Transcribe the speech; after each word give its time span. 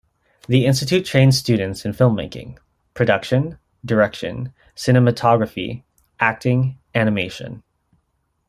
The 0.47 0.65
institute 0.65 1.05
trains 1.05 1.37
students 1.37 1.85
in 1.85 1.91
filmmaking: 1.91 2.57
production, 2.95 3.59
direction, 3.85 4.51
cinematography, 4.75 5.83
acting, 6.19 6.79
animation. 6.95 7.61